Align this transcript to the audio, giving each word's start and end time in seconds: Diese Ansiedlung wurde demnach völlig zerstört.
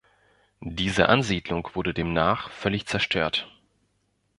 Diese 0.65 1.09
Ansiedlung 1.09 1.67
wurde 1.75 1.93
demnach 1.93 2.49
völlig 2.49 2.87
zerstört. 2.87 3.47